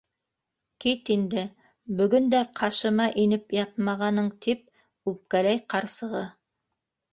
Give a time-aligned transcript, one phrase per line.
[0.85, 1.43] Кит инде,
[1.99, 6.27] бөгөн дә ҡашыма инеп ятмағаның,- тип үпкәләй ҡарсығы.